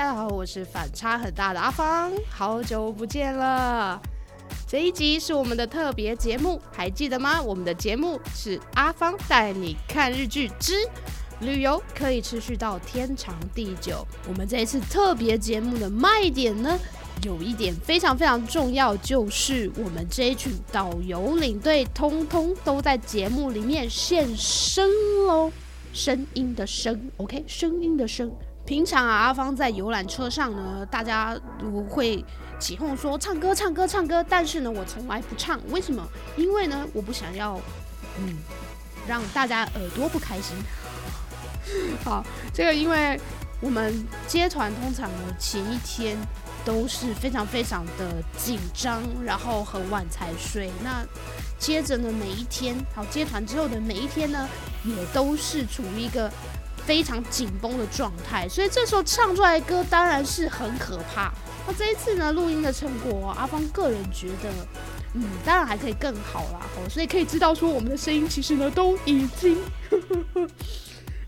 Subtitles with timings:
[0.00, 4.00] 大家好，我是反差很大的阿芳，好久不见了。
[4.66, 7.38] 这一集是我们的特别节目，还记得吗？
[7.42, 10.72] 我们的节目是阿芳带你看日剧之
[11.40, 14.02] 旅游，可以持续到天长地久。
[14.26, 16.78] 我们这一次特别节目的卖点呢，
[17.22, 24.88] 有一点非常非常重要，就是我们这一群导游领队通通都在节目里面现身
[25.26, 25.52] 喽，
[25.92, 28.32] 声音的声，OK，声音的声。
[28.70, 32.24] 平常啊，阿芳在游览车上呢，大家都会
[32.60, 36.06] 起哄说唱歌、唱歌、唱歌，但是呢，我从来不唱，为什么？
[36.36, 37.60] 因为呢，我不想要，
[38.20, 38.36] 嗯，
[39.08, 40.56] 让大家耳朵不开心。
[42.04, 43.20] 好，这个因为
[43.60, 46.16] 我们接团通常呢前一天
[46.64, 50.70] 都是非常非常的紧张，然后很晚才睡。
[50.84, 51.04] 那
[51.58, 54.48] 接着呢，每一天，好接团之后的每一天呢，
[54.84, 56.30] 也都是处于一个。
[56.86, 61.32] 非常紧绷的状态，所以这时候唱出来的歌当然是很可怕。
[61.66, 64.50] 那这一次呢，录音的成果，阿芳个人觉得，
[65.14, 66.60] 嗯，当然还可以更好啦。
[66.76, 69.58] 哦，所以可以知道说，我们的声音其实呢都已经，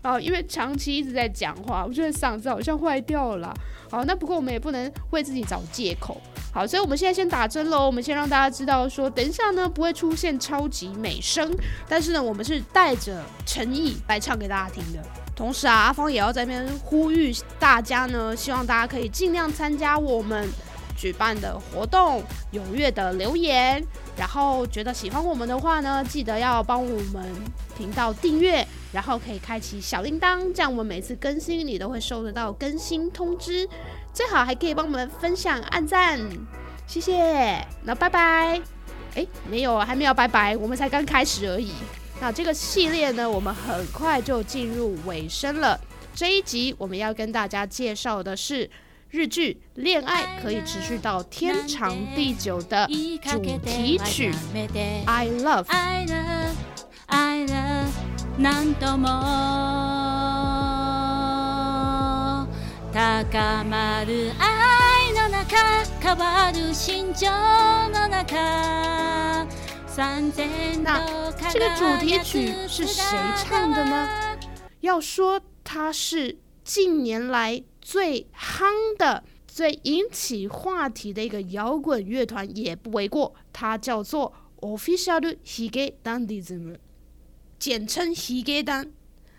[0.01, 3.53] 啊， 因为长期一直在讲话，我觉得嗓子好像坏掉了。
[3.89, 6.19] 好，那不过我们也不能为自己找借口。
[6.51, 7.85] 好，所以我们现在先打针喽。
[7.85, 11.55] 我们先让大家知道说，等一下呢不会出现超级美声，
[11.87, 15.22] 但是呢，我们是带着诚意来唱给大家听的。
[15.35, 20.47] 同时啊，阿芳也要在这边呼吁大家呢，希望大家可以尽量参加我们
[20.95, 23.83] 举办的活动，踊跃的留言。
[24.15, 27.25] 然后觉得喜欢我们的话呢，记得要帮我们
[27.75, 33.67] 频道订阅，然后可以开启小铃铛，这样我们每次更新你都会收得到更新通知。
[34.13, 36.19] 最好还可以帮我们分享、按赞，
[36.85, 37.65] 谢谢。
[37.81, 38.61] 那拜拜。
[39.15, 41.71] 哎，没有，还没有拜拜，我们才刚开始而已。
[42.23, 45.77] 那这个系列呢，我们很快就进入尾声了。
[46.15, 48.69] 这一集我们要跟大家介绍的是
[49.09, 52.87] 日剧《恋爱可以持续到天长地久》的
[53.29, 54.31] 主题曲
[55.05, 55.65] 《I Love》。
[69.95, 74.09] 那这个主题曲是谁唱的呢？
[74.81, 78.65] 要说它是近年来最夯
[78.97, 83.35] 的、最引起话题的一个摇滚乐团也不为过。
[83.51, 86.75] 它叫做 Official Hige Dandism，
[87.59, 88.89] 简称 Hige Dan，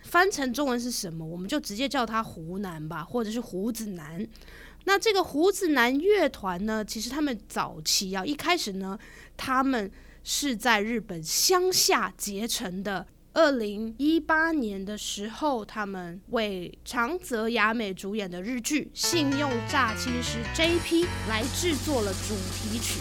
[0.05, 1.27] 翻成中文是什么？
[1.27, 4.25] 我们就直接叫它湖南吧，或者是胡子男。
[4.85, 8.97] 那这个胡子男乐团呢，其实他们早期啊，一开始呢，
[9.37, 9.91] 他们
[10.25, 13.07] 是在日本乡下结成的。
[13.35, 23.01] 二零一八年的时候，他们为长泽雅美主演的日剧《信用诈欺师》JP 来制作了主题曲。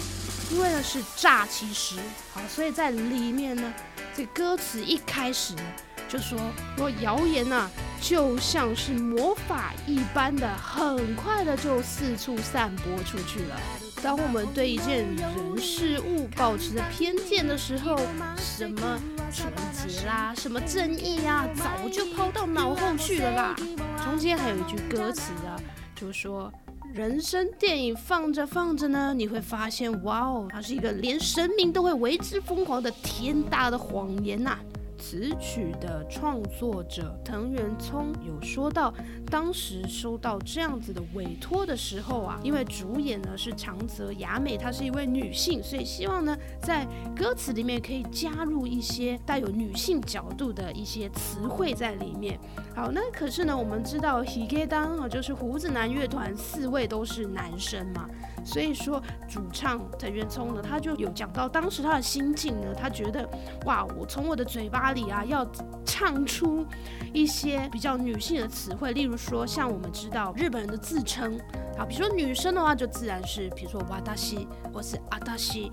[0.51, 1.97] 因为呢是诈欺师，
[2.31, 3.73] 好，所以在里面呢，
[4.15, 5.61] 这歌词一开始呢
[6.09, 6.37] 就说
[6.77, 7.69] ：“说谣言呐，
[8.01, 13.59] 就像是魔法一般的，很快的就四处散播出去了。”
[14.03, 17.97] 当我们对一件人事物保持着偏见的时候，
[18.35, 18.99] 什么
[19.31, 23.55] 纯洁啦，什么正义呀，早就抛到脑后去了啦。
[24.03, 25.55] 中间还有一句歌词啊，
[25.95, 26.51] 就说，
[26.93, 34.59] 人生电影放着放着呢，你会发现，哇哦，它是一个连神明都会为之疯狂的天大的谎言呐。
[35.03, 38.93] 词曲的创作者藤原聪有说到，
[39.29, 52.39] 当时收到这样子的委托的时候啊，因为主演呢是长泽雅美，她是一位女性，所以希望呢在歌词里面可以加入一些带有女性角度的一些词汇在里面。
[52.73, 58.09] 好，那可是呢，我们知道 Higedan 啊，就是胡子男乐团四位都是男生嘛。
[58.45, 63.27] 所以说，主唱藤原聪呢，他就有讲到当时他的心境呢，他觉得，
[63.65, 65.47] 哇，我从我的嘴巴里啊，要
[65.85, 66.65] 唱出
[67.13, 71.39] 一些比较女性的词汇，例如说，像我们知道日本人的自称，
[71.77, 75.71] 好，比如说女生的话，就自然是，比如说哇达西或是阿达西，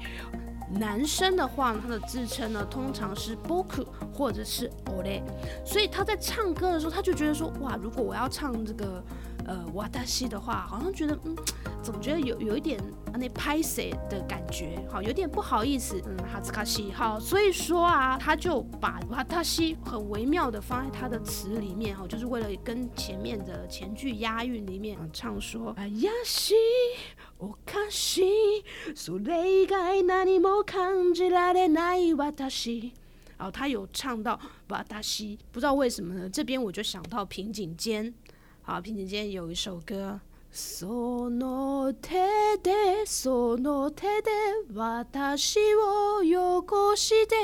[0.71, 3.85] 男生的话，他的自称呢，通常是 boku
[4.15, 5.23] 或者是 ole，
[5.65, 9.03] 所以他在唱歌的时候，他就觉得说，哇，如果我要唱这个。
[9.47, 11.35] 呃，瓦达西的话，好像觉得，嗯，
[11.83, 12.79] 总觉得有有一点
[13.19, 26.55] 那拍谁的感觉，好，有点不好意思，嗯，哈兹卡西，好，所以说啊，他就把瓦达西很微妙的放在他的词里面，哈，就是为了跟前面的前句押韵里面唱说，哎呀西，
[27.39, 32.93] 我卡西，苏雷盖那尼莫康吉拉的那伊瓦达西，
[33.37, 34.39] 然后他有唱到
[34.69, 36.29] 瓦达西，不知道为什么呢？
[36.31, 38.15] 这边我就想到平井坚。
[38.63, 40.21] 好，平井坚有一首歌。
[40.52, 42.10] その手
[42.64, 44.32] でその手で
[44.74, 47.36] 私をよこして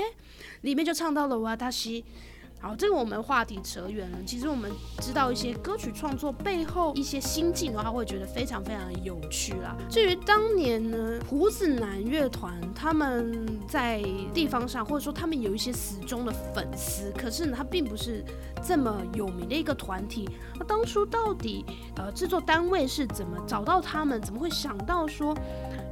[0.63, 2.03] 里面就唱到了私。
[2.66, 4.18] 好，这个我们话题扯远了。
[4.26, 4.68] 其实我们
[4.98, 9.76] 知道一些歌曲创作背后一些心境的话，会觉得非常非常的有趣啦。
[9.88, 14.02] 至于当年呢，胡子男乐团他们在
[14.34, 18.24] 地方上，或者说他们有一些死忠的粉丝，可是呢，他并不是
[18.60, 20.28] 这么有名的一个团体。
[20.58, 21.64] 那当初到底
[21.94, 24.20] 呃制作单位是怎么找到他们？
[24.20, 25.32] 怎么会想到说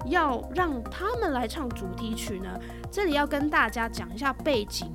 [0.07, 2.59] 要让他们来唱主题曲呢？
[2.91, 4.93] 这里要跟大家讲一下背景。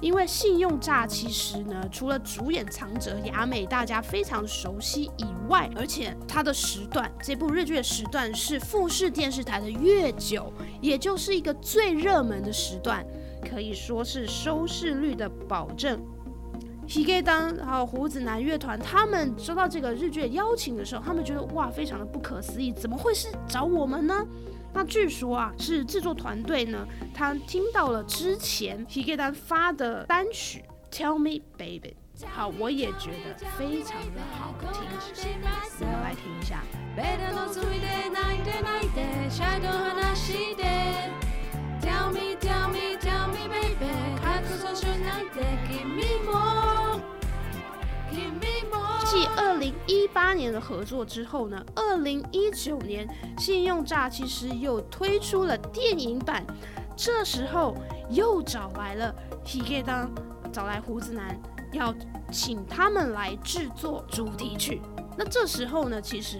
[0.00, 13.04] 因为信用诈其实呢，除了主演长泽雅美大家非常熟悉以外，而且它的时段，这部日剧的时段是富士电视台的月九，也就是一个最热门的时段，
[13.46, 16.00] 可以说是收视率的保证。
[16.88, 24.26] h i g e 当还有胡子男乐团，他们收到这个日剧邀请的时候，他们觉得哇，非常的不可思议，怎么会是找我们呢？
[24.72, 30.64] 那据说啊，是制作团队呢，他听到了之前 Hige 发的单曲
[30.96, 31.96] 《Tell Me Baby》，
[32.28, 34.82] 好，我也觉得非常的好听，
[35.80, 36.62] 我们来听一下。
[49.06, 53.08] 继二零一八年的合作之后呢，二零一九年
[53.38, 56.44] 信用诈欺师又推出了电影版，
[56.96, 57.74] 这时候
[58.10, 59.14] 又找来了
[59.44, 60.10] Hige 当，
[60.52, 61.38] 找来胡子男，
[61.72, 61.94] 要
[62.30, 64.80] 请他们来制作主题曲。
[65.16, 66.38] 那这时候呢，其实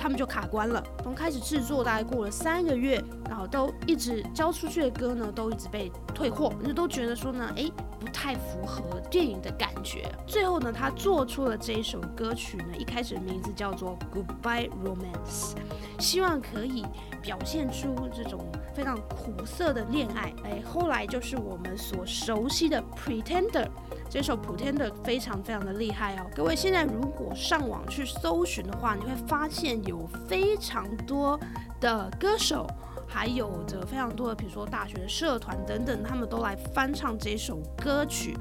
[0.00, 7.70] 他们就卡关了，从开始制作大概过了三个月，然后都一直交出去的歌呢，都一直被退货，就都觉得说呢，哎。
[8.00, 10.10] 不太符合电影的感觉。
[10.26, 15.52] 最后呢，他做出了这一首歌曲呢，一开始的名字叫做《Goodbye Romance》，
[15.98, 16.82] 希望可以
[17.20, 18.40] 表现出这种
[18.74, 20.32] 非常苦涩的恋爱。
[20.44, 23.64] 哎，后来就是我们所熟悉的《Pretender》。
[24.08, 26.26] 这首《Pretender》非常非常的厉害哦。
[26.34, 31.38] 各位现在如果上网去搜寻的话，你会发现有非常多
[31.80, 32.66] 的歌手。
[33.12, 38.36] 还有着非常多的，比如说大学社团等等，他们都来翻唱这首歌曲，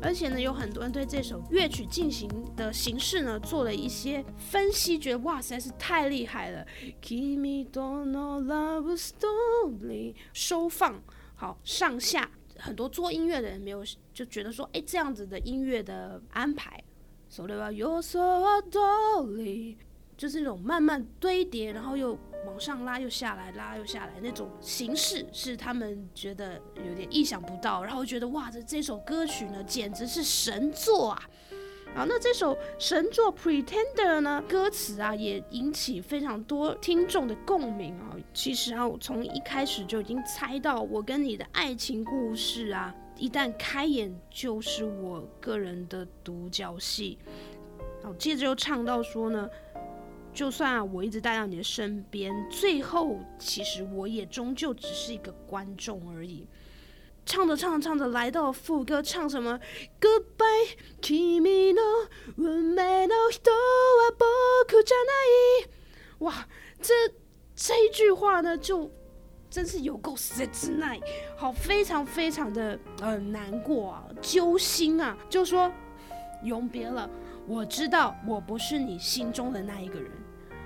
[0.00, 6.64] 而且呢，有很多人对这首乐曲进行的形式呢做了一些分析，觉得哇，实在是太厉害了。
[7.02, 11.02] Kimi dono love story 收放
[11.34, 13.84] 好上下，很多做音乐的人没有
[14.14, 16.80] 就觉得说，哎，这样子的音乐的安排，
[20.22, 22.16] 就是那种慢慢堆叠，然后又。
[22.44, 31.30] 往上拉又下来，拉又下来，那种形式是他们觉得有点意想不到，然后觉得哇，这这首歌曲呢简直是神作啊！
[31.94, 38.16] 啊，那这首神作《Pretender》呢，歌词啊也引起非常多听众的共鸣啊。
[38.34, 47.18] 其实啊，我从一开始就已经猜到，我跟你的爱情故事啊，一旦开演就是我个人的独角戏。
[48.02, 49.48] 好，接着又唱到说呢。
[50.32, 56.46] 就算我一直待到你的身边，最后其实我也终究只是一个观众而已。
[57.24, 59.60] 唱着唱着唱着，来到副歌，唱什么
[60.00, 63.52] ？Goodbye, kimi no ume no hito
[63.98, 65.68] wa boku janai。
[66.18, 66.48] 哇，
[66.80, 66.92] 这
[67.54, 68.90] 这一句话呢，就
[69.48, 70.48] 真是有够 sad
[70.80, 71.02] night，，
[71.36, 75.70] 好，非常非常的呃难过啊，揪心啊，就说
[76.42, 77.08] 永别了。
[77.46, 80.10] 我知道我不是你心中的那一个人。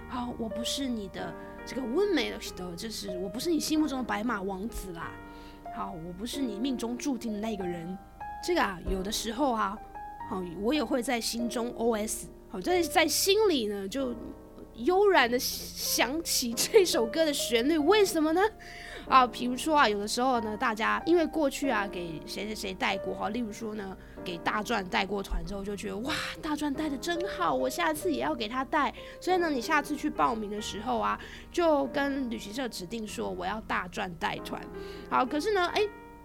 [0.09, 5.11] 好，我不是你的这个温美的，就是我不是你心目中的白马王子啦。
[5.75, 7.99] 好，我不是你命中注定的那个人。
[8.45, 9.76] 这个啊，有的时候啊，
[10.30, 14.14] 好，我也会在心中 OS，好，在在心里呢，就
[14.76, 17.78] 悠然的想起这首歌的旋律。
[17.78, 18.40] 为什么呢？
[19.09, 28.92] 啊，比如说啊，有的时候呢，大家因为过去啊给谁谁谁带过哈，例如说呢，给大壮带过团之后，就觉得哇，大壮带的真好，我下次也要给他带。
[29.21, 31.16] 所以呢，你下次去报名的时候啊，
[31.52, 34.61] 就跟旅行社指定说我要大壮带团。
[35.09, 35.83] 好，可是呢，哎，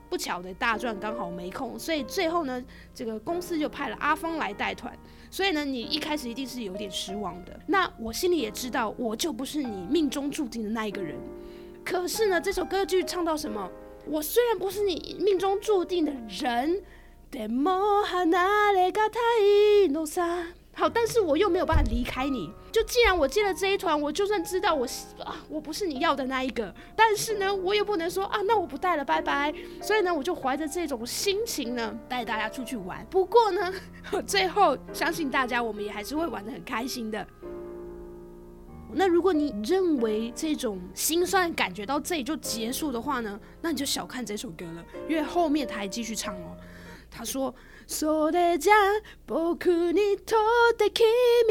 [0.09, 2.59] 不巧的大壮刚好没空，所以最后呢，
[2.95, 4.97] 这个公司就派了阿芳来带团。
[5.31, 7.59] 所以呢，你一开始一定是有点失望的。
[7.65, 11.17] 那我心里也知道，我就不是你命中注定的那一个人。
[11.83, 13.71] 可是呢，这首歌剧唱到什么？
[14.05, 16.83] 我虽然不是你命中注定的人，
[20.73, 22.49] 好，但是我又没有办法离开你。
[22.71, 24.87] 就既然我进了这一团，我就算知道我
[25.19, 29.53] 啊我不是你要的那一个，但是呢，我也不能说啊那我不带了，拜拜。
[29.81, 33.05] 所以呢，我就怀着这种心情呢，带大家出去玩。
[33.09, 33.73] 不过呢，
[34.25, 37.27] 最后相信大家我们也还是会玩的很开心的。
[38.93, 46.57] 那如果你认为这种心酸感觉到这里就结束的话呢，那你就小看这首歌了，因为后面他还继续唱哦。
[47.09, 47.53] 他说
[47.90, 48.74] ：“それじゃ
[49.26, 50.34] 僕にと
[50.72, 51.04] って君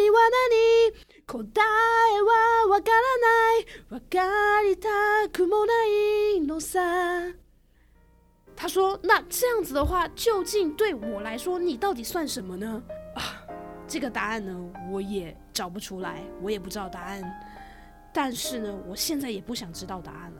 [0.09, 0.19] は
[0.51, 1.15] 何？
[1.25, 7.33] 答えはわからない、わかりたくもないのさ。”
[8.55, 12.81] 他说：“那这样子的话，究竟对我来说，你到底算什么呢？”
[13.15, 13.41] 啊，
[13.87, 14.55] 这个答案呢，
[14.91, 17.23] 我也找不出来，我也不知道答案。
[18.13, 20.38] 但是呢，我现在也不想知道答案了。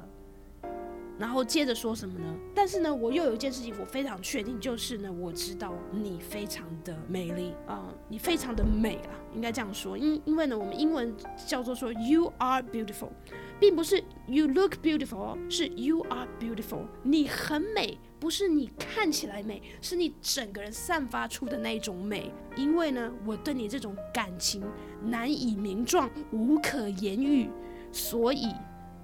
[1.20, 2.34] 然后接着说什么呢？
[2.54, 9.98] 但是呢，我又有一件事情我非常确定，就是呢，我知道你非常的美丽啊，你非常的美啊，应该这样说。
[9.98, 11.14] 因因为呢，我们英文
[11.46, 13.10] 叫做说 you are beautiful，
[13.58, 22.32] 并不是 you look beautiful，是 you are beautiful，你很美，不是你看起来美，是你整个人散发出的那种美。
[22.56, 24.62] 因为呢，我对你这种感情
[25.04, 27.50] 难以名状，无可言喻，
[27.92, 28.46] 所以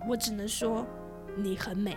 [0.09, 0.87] 我只能说。
[1.37, 1.97] 你很美。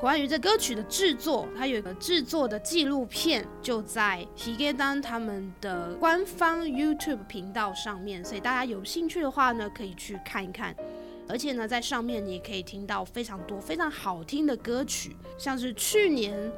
[0.00, 10.72] 关于这歌曲的制作，它有一个制作的纪录片，就在 Higedan 他们的官方 YouTube 频道上面，所以大家有兴趣的话呢，可以去看一看。
[11.28, 16.50] 而且呢，在上面你也可以听到非常多非常好听的歌曲，像是去年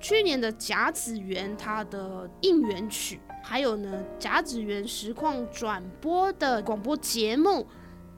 [0.00, 7.66] 去年的甲子园它的应援曲，还有呢甲子园实况转播的广播节目。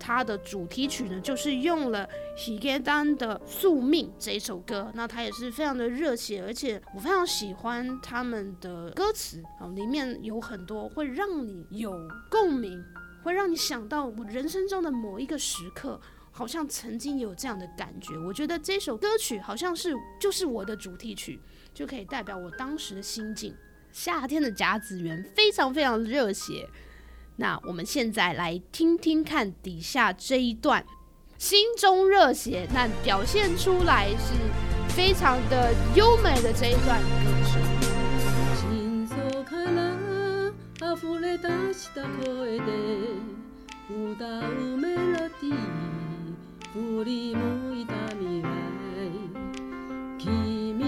[0.01, 4.91] 它的主题曲呢，就是用了 Higedan 的《宿命》这一首歌。
[4.95, 11.93] 那它也是非常的热血，而且我非常喜欢他们的歌词啊，里面有很多会让你有
[12.31, 12.83] 共鸣，
[13.23, 16.01] 会让你想到我人生中的某一个时刻，
[16.33, 18.17] 好像曾经有这样的感觉。
[18.27, 21.39] 我觉得这首歌曲好像是就是我的主题曲，
[21.75, 23.55] 就可以代表我当时的心境。
[23.93, 26.67] 夏天的甲子园非常非常热血。
[27.41, 30.85] 那我们现在来听听看底下这一段，
[31.39, 34.35] 心中热血，那表现出来是
[34.95, 37.63] 非常的优美的这一段歌声。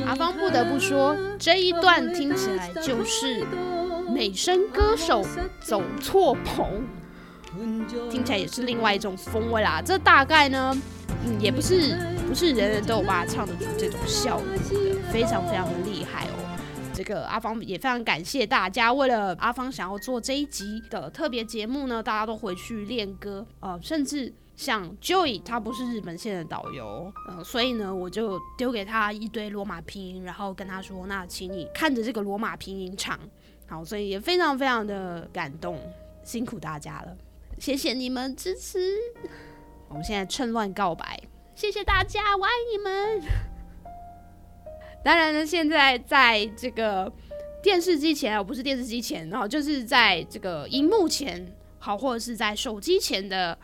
[0.05, 3.47] 阿芳不得不说，这一段听起来就是。
[4.13, 5.25] 美声歌手
[5.61, 6.85] 走错棚，
[8.11, 9.81] 听起来也是另外一种风味啦。
[9.83, 10.77] 这大概呢，
[11.25, 11.97] 嗯，也不是
[12.29, 16.59] 不是人人都有办法唱得出这种效果的，非常非常的厉害哦。
[16.93, 33.19] 这个阿芳也非常感谢大家，为了阿芳想要做这一集的特别节目呢，大家都回去练歌，呃，甚至像 Joy 他不是日本线的导游，呃，所以呢，我就丢给他一堆罗马拼音，然后跟他说，那请你看着这个罗马拼音唱。
[33.73, 35.81] 好，所以也非常非常的感动，
[36.23, 37.17] 辛苦大家了，
[37.59, 38.79] 谢谢你们支持。
[39.89, 41.19] 我们现在趁乱告白，
[41.55, 43.23] 谢谢大家，我爱你们。
[45.03, 47.11] 当然呢，现在在这个
[47.63, 51.43] 电视机前，而不是电视机前，然后就是在这个荧幕前，
[51.79, 53.59] 好，或者是在手机前的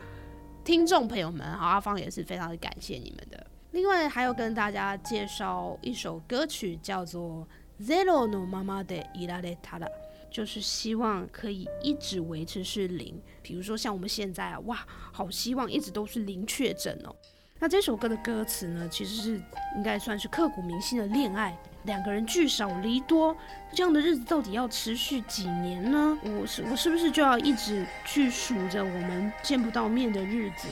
[0.63, 3.45] 听众朋友们，好，阿芳也是非常的感谢你们的。
[3.73, 7.47] 另外，还有跟大家介绍一首歌曲，叫做。
[7.81, 9.87] Zero no mama de irare tara，
[10.29, 13.21] 就是希望可以一直维持是零。
[13.41, 17.15] 比如说像我们现在啊，哇，好希望一直都是零确诊哦。
[17.57, 19.41] 那这首歌的歌词呢，其实是
[19.77, 23.35] 应该算是刻骨铭心的恋爱，两个人聚少离多，
[23.73, 26.17] 这样的日子到底要持续几年呢？
[26.23, 30.67] 我是我是不是就要一直去数着我们见不到面的日子？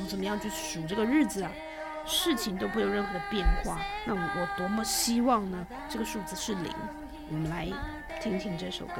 [0.00, 1.52] 我怎么样去数这个日子啊？
[2.04, 5.66] 事情都不会有任何的变化，那我多么希望呢？
[5.88, 6.72] 这个数字是零。
[7.30, 7.68] 我们来
[8.20, 8.94] 听听这首歌。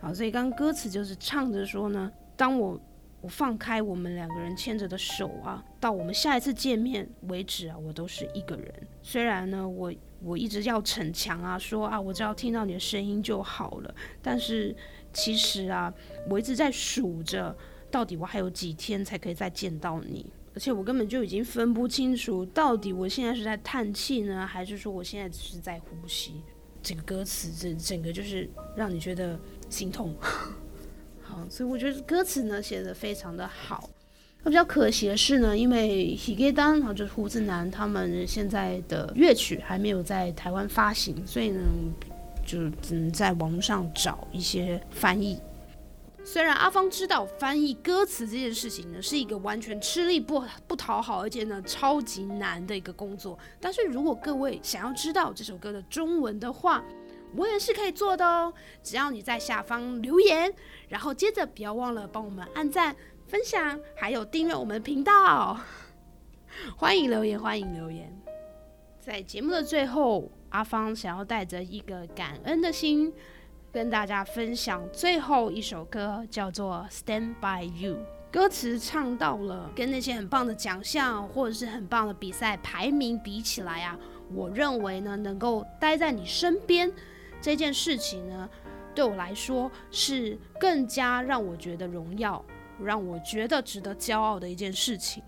[0.00, 2.78] 好，所以刚歌词就是唱着说呢，当我。
[3.26, 8.72] 我放开我们两个人牵着的手啊，到我们下一次见面为止啊，我都是一个人。
[9.02, 9.92] 虽然呢，我
[10.22, 13.92] 我一直要逞强啊，说啊，我只要听到你的声音就好了。
[14.22, 14.72] 但是
[15.12, 15.92] 其实啊，
[16.30, 17.52] 我一直在数着，
[17.90, 20.24] 到底我还有几天才可以再见到你。
[20.54, 26.40] 而且我根本就已经分不清楚，到底我现在是在叹气呢，还是说我现在只是在呼吸。
[26.80, 29.36] 这个歌词，这整个就是让你觉得
[29.68, 30.14] 心痛。
[31.50, 33.90] 所以我觉得歌词呢写的非常的好。
[34.42, 41.60] 那比较可惜的是呢，因为 Higedan，就是胡子男他们现在的乐曲还没有在台湾发行，所以呢，
[42.46, 45.38] 就只能在网上找一些翻译。
[46.24, 56.84] 虽然阿芳知道翻译歌词这件事情呢是一个完全吃力不不讨好，而且呢超级难的一个工作，但是如果各位想要知道这首歌的中文的话，
[57.34, 58.52] 我也是可以做的哦。
[58.82, 60.52] 只要你在下方留言，
[60.88, 62.94] 然后接着不要忘了帮我们按赞、
[63.26, 65.58] 分享，还有订阅我们的频道。
[66.76, 68.16] 欢迎留言，欢迎留言。
[69.00, 73.12] 在节目的最后，阿芳想要带着一个感恩的心。
[73.72, 77.94] 跟大家分享最后一首歌，叫做《Stand by You》。
[78.32, 83.98] 歌词唱到了跟那些很棒的奖项或者是很棒的比赛排名比起来啊，
[84.32, 86.90] 我认为呢，能够待在你身边
[87.46, 88.50] 这件事情呢，
[88.92, 92.44] 对我来说是更加让我觉得荣耀，
[92.82, 95.22] 让我觉得值得骄傲的一件事情。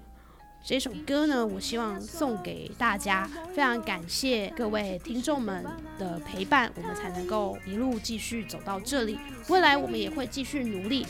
[0.65, 3.31] 这首歌呢，我希望送给大家。
[3.55, 5.65] 非常感谢各位听众们
[5.97, 9.17] 的陪伴，我们才能够一路继续走到这里。
[9.49, 11.07] 未来我们也会继续努力。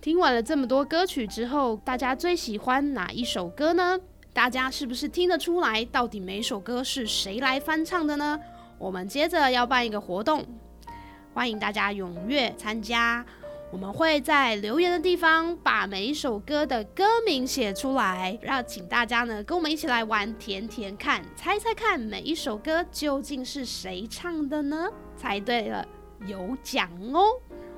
[0.00, 3.98] 听完了这么多歌曲之后，大家最喜欢哪一首歌呢？
[4.32, 8.38] 大家是不是听得出来，到底每首歌是谁来翻唱的呢？
[8.78, 10.46] 我们接着要办一个活动，
[11.34, 13.24] 欢迎大家踊跃参加。
[13.72, 24.88] 我们会在留言的地方把每一首歌的歌名写出来，让请大家呢跟我们一起来玩甜甜看，猜猜看每一首歌究竟是谁唱的呢？
[25.16, 25.86] 猜对了。
[26.26, 27.22] 有奖哦！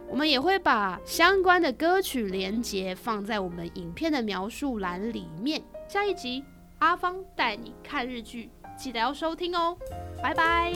[0.08, 5.62] 我们也会把相关的歌曲连接放在我们影片的描述栏里面。
[5.88, 6.44] 下一集
[6.80, 9.76] 阿芳带你看日剧，记得要收听哦！
[10.20, 10.72] 拜拜。